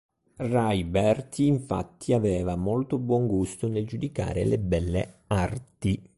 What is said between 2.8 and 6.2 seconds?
buon gusto nel giudicare le belle arti.